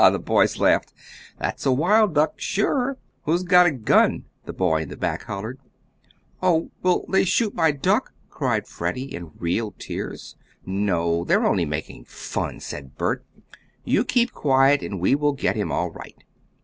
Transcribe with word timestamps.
the 0.11 0.17
boys 0.17 0.59
laughed, 0.59 0.95
"that's 1.37 1.63
a 1.63 1.71
wild 1.71 2.15
duck, 2.15 2.33
sure!" 2.37 2.97
"Who's 3.25 3.43
got 3.43 3.67
a 3.67 3.71
gun!" 3.71 4.23
the 4.45 4.51
boy 4.51 4.81
in 4.81 4.89
the 4.89 4.97
back 4.97 5.25
hollered. 5.25 5.59
"Oh, 6.41 6.71
will 6.81 7.05
they 7.07 7.23
shoot 7.23 7.53
my 7.53 7.69
duck!" 7.69 8.11
cried 8.27 8.65
Freddie, 8.65 9.13
in 9.13 9.29
real 9.37 9.75
tears. 9.77 10.35
"No, 10.65 11.23
they're 11.23 11.45
only 11.45 11.65
making 11.65 12.05
fun," 12.05 12.59
said 12.61 12.97
Bert. 12.97 13.23
"You 13.83 14.03
keep 14.03 14.31
quiet 14.33 14.81
and 14.81 14.99
we 14.99 15.13
will 15.13 15.33
get 15.33 15.55
him 15.55 15.71
all 15.71 15.91
right." 15.91 16.23